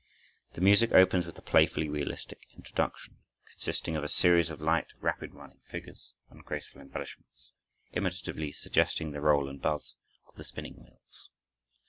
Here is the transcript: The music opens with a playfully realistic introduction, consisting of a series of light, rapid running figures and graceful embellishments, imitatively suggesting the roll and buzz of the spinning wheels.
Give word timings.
The 0.53 0.61
music 0.61 0.93
opens 0.93 1.27
with 1.27 1.37
a 1.37 1.43
playfully 1.43 1.87
realistic 1.87 2.39
introduction, 2.55 3.17
consisting 3.51 3.95
of 3.95 4.03
a 4.03 4.09
series 4.09 4.49
of 4.49 4.59
light, 4.59 4.87
rapid 4.99 5.35
running 5.35 5.59
figures 5.59 6.15
and 6.31 6.43
graceful 6.43 6.81
embellishments, 6.81 7.51
imitatively 7.91 8.51
suggesting 8.51 9.11
the 9.11 9.21
roll 9.21 9.47
and 9.47 9.61
buzz 9.61 9.93
of 10.27 10.33
the 10.37 10.43
spinning 10.43 10.83
wheels. 10.83 11.29